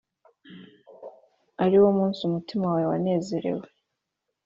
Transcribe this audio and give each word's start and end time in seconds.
Ari 1.63 1.77
wo 1.83 1.89
munsi 1.97 2.19
umutima 2.23 2.65
we 2.75 2.81
wanezerewe 2.89 3.65